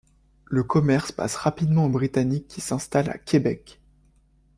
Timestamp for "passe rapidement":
1.11-1.85